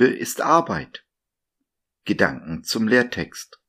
[0.00, 1.04] Liebe ist Arbeit.
[2.04, 3.60] Gedanken zum Lehrtext.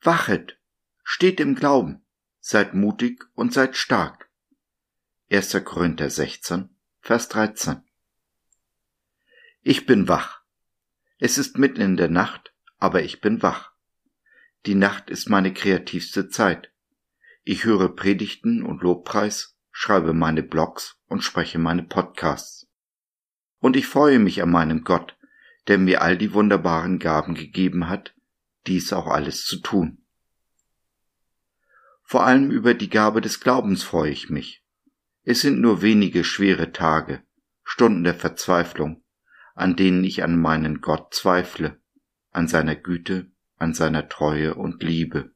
[0.00, 0.58] Wachet,
[1.04, 2.04] steht im Glauben,
[2.40, 4.28] seid mutig und seid stark.
[5.30, 5.62] 1.
[5.64, 7.82] Korinther 16, Vers 13.
[9.62, 10.40] Ich bin wach.
[11.18, 13.70] Es ist mitten in der Nacht, aber ich bin wach.
[14.66, 16.72] Die Nacht ist meine kreativste Zeit.
[17.44, 22.66] Ich höre Predigten und Lobpreis, schreibe meine Blogs und spreche meine Podcasts.
[23.66, 25.16] Und ich freue mich an meinem Gott,
[25.66, 28.14] der mir all die wunderbaren Gaben gegeben hat,
[28.68, 30.04] dies auch alles zu tun.
[32.04, 34.64] Vor allem über die Gabe des Glaubens freue ich mich.
[35.24, 37.24] Es sind nur wenige schwere Tage,
[37.64, 39.02] Stunden der Verzweiflung,
[39.56, 41.80] an denen ich an meinen Gott zweifle,
[42.30, 45.32] an seiner Güte, an seiner Treue und Liebe.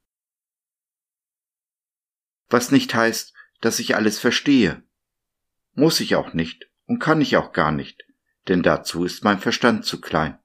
[2.48, 4.84] Was nicht heißt, dass ich alles verstehe.
[5.72, 8.05] Muss ich auch nicht und kann ich auch gar nicht,
[8.51, 10.37] denn dazu ist mein Verstand zu klein.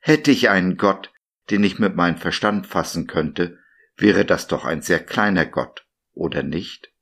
[0.00, 1.12] Hätte ich einen Gott,
[1.50, 3.60] den ich mit meinem Verstand fassen könnte,
[3.96, 6.92] wäre das doch ein sehr kleiner Gott, oder nicht?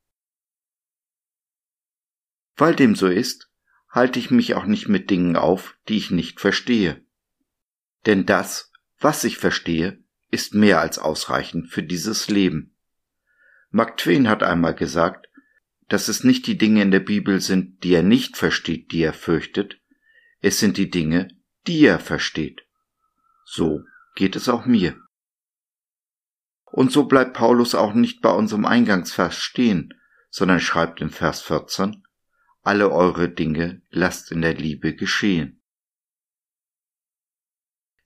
[2.55, 3.51] Weil dem so ist,
[3.89, 7.03] halte ich mich auch nicht mit Dingen auf, die ich nicht verstehe.
[8.05, 12.77] Denn das, was ich verstehe, ist mehr als ausreichend für dieses Leben.
[13.71, 15.29] Mark Twain hat einmal gesagt,
[15.89, 19.15] dass es nicht die Dinge in der Bibel sind, die er nicht versteht, die er
[19.15, 19.80] fürchtet,
[20.41, 21.29] es sind die Dinge,
[21.67, 22.67] die er versteht.
[23.45, 24.99] So geht es auch mir.
[26.65, 29.95] Und so bleibt Paulus auch nicht bei unserem Eingangsvers stehen,
[30.31, 32.05] sondern schreibt in Vers 14,
[32.63, 35.63] alle eure Dinge lasst in der Liebe geschehen.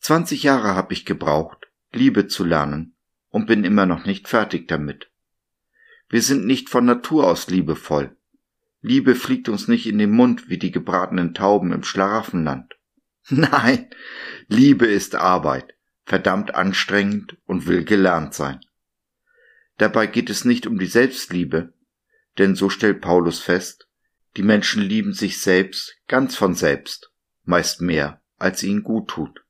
[0.00, 2.96] Zwanzig Jahre habe ich gebraucht, Liebe zu lernen
[3.28, 5.10] und bin immer noch nicht fertig damit.
[6.08, 8.16] Wir sind nicht von Natur aus liebevoll.
[8.86, 12.74] Liebe fliegt uns nicht in den Mund wie die gebratenen Tauben im Schlaraffenland.
[13.30, 13.88] Nein,
[14.46, 15.74] Liebe ist Arbeit,
[16.04, 18.60] verdammt anstrengend und will gelernt sein.
[19.78, 21.72] Dabei geht es nicht um die Selbstliebe,
[22.36, 23.88] denn so stellt Paulus fest,
[24.36, 27.10] die Menschen lieben sich selbst ganz von selbst,
[27.44, 29.46] meist mehr, als ihnen gut tut.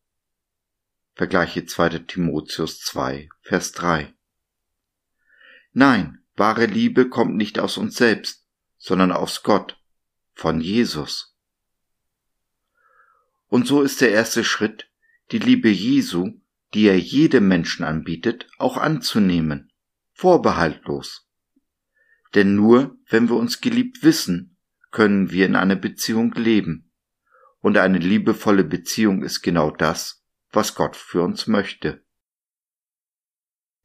[1.14, 1.88] Vergleiche 2.
[2.06, 4.14] Timotheus 2, Vers 3.
[5.72, 8.43] Nein, wahre Liebe kommt nicht aus uns selbst,
[8.84, 9.78] sondern aus Gott,
[10.34, 11.36] von Jesus.
[13.48, 14.90] Und so ist der erste Schritt,
[15.30, 16.40] die Liebe Jesu
[16.74, 19.72] die er jedem Menschen anbietet, auch anzunehmen,
[20.12, 21.30] vorbehaltlos.
[22.34, 24.56] Denn nur wenn wir uns geliebt wissen,
[24.90, 26.90] können wir in einer Beziehung leben.
[27.60, 32.04] Und eine liebevolle Beziehung ist genau das, was Gott für uns möchte.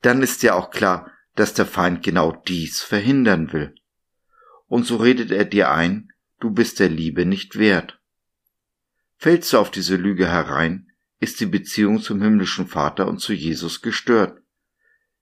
[0.01, 3.75] Dann ist ja auch klar, dass der Feind genau dies verhindern will.
[4.69, 7.99] Und so redet er dir ein, du bist der Liebe nicht wert.
[9.17, 13.81] Fällst du auf diese Lüge herein, ist die Beziehung zum himmlischen Vater und zu Jesus
[13.81, 14.41] gestört,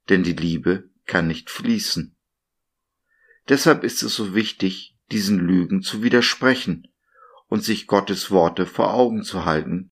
[0.10, 2.16] denn die Liebe kann nicht fließen.
[3.48, 6.88] Deshalb ist es so wichtig, diesen Lügen zu widersprechen
[7.48, 9.92] und sich Gottes Worte vor Augen zu halten,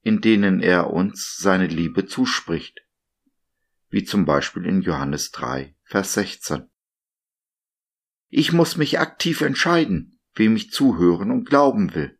[0.00, 2.80] in denen er uns seine Liebe zuspricht,
[3.90, 6.70] wie zum Beispiel in Johannes 3, Vers 16.
[8.28, 12.18] Ich muss mich aktiv entscheiden, wem ich zuhören und glauben will.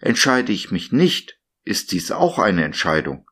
[0.00, 3.30] Entscheide ich mich nicht, ist dies auch eine Entscheidung.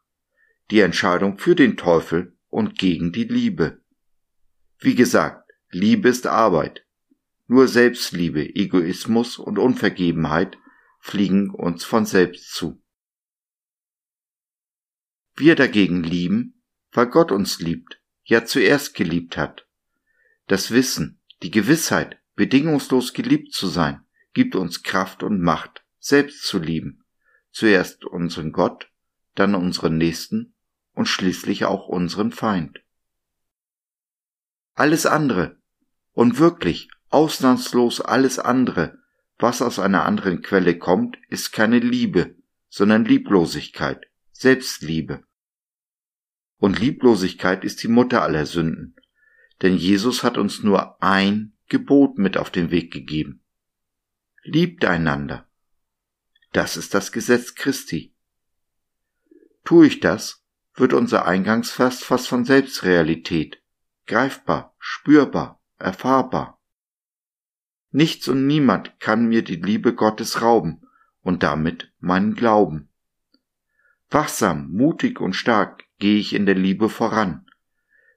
[0.70, 3.82] Die Entscheidung für den Teufel und gegen die Liebe.
[4.78, 6.86] Wie gesagt, Liebe ist Arbeit.
[7.46, 10.56] Nur Selbstliebe, Egoismus und Unvergebenheit
[10.98, 12.82] fliegen uns von selbst zu.
[15.34, 19.66] Wir dagegen lieben, weil Gott uns liebt, ja zuerst geliebt hat.
[20.46, 26.58] Das Wissen, die Gewissheit, bedingungslos geliebt zu sein, gibt uns Kraft und Macht, selbst zu
[26.58, 27.02] lieben
[27.52, 28.90] zuerst unseren Gott,
[29.34, 30.54] dann unseren Nächsten
[30.94, 32.80] und schließlich auch unseren Feind.
[34.74, 35.58] Alles andere
[36.12, 38.98] und wirklich ausnahmslos alles andere,
[39.38, 42.36] was aus einer anderen Quelle kommt, ist keine Liebe,
[42.68, 45.24] sondern Lieblosigkeit, Selbstliebe.
[46.56, 48.96] Und Lieblosigkeit ist die Mutter aller Sünden,
[49.62, 53.42] denn Jesus hat uns nur ein Gebot mit auf den Weg gegeben.
[54.42, 55.48] Liebt einander.
[56.52, 58.14] Das ist das Gesetz Christi.
[59.64, 60.44] Tue ich das,
[60.74, 63.62] wird unser Eingangsvers fast von Selbstrealität,
[64.06, 66.60] greifbar, spürbar, erfahrbar.
[67.90, 70.82] Nichts und niemand kann mir die Liebe Gottes rauben
[71.20, 72.88] und damit meinen Glauben.
[74.10, 77.46] Wachsam, mutig und stark gehe ich in der Liebe voran,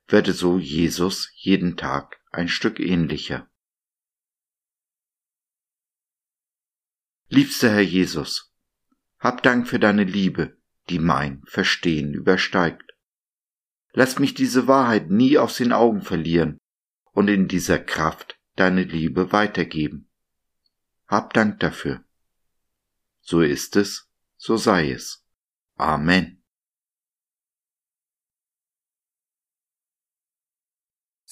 [0.07, 3.49] werde so Jesus jeden Tag ein Stück ähnlicher.
[7.27, 8.53] Liebster Herr Jesus,
[9.19, 10.57] Hab Dank für deine Liebe,
[10.89, 12.93] die mein Verstehen übersteigt.
[13.93, 16.59] Lass mich diese Wahrheit nie aus den Augen verlieren
[17.13, 20.09] und in dieser Kraft deine Liebe weitergeben.
[21.07, 22.03] Hab Dank dafür.
[23.21, 24.07] So ist es,
[24.37, 25.25] so sei es.
[25.75, 26.34] Amen.